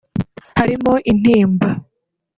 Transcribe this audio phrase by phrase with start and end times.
[0.59, 1.69] harimo intimba